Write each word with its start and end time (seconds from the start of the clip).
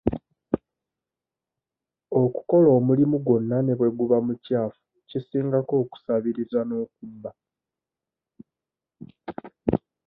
Okukola 2.21 2.67
omulimu 2.77 3.15
gwonna 3.25 3.57
ne 3.63 3.73
bwe 3.77 3.89
guba 3.97 4.17
mukyafu 4.25 4.81
kisingako 5.09 5.73
okusabiriza 5.83 6.59
n'okubba. 6.65 7.31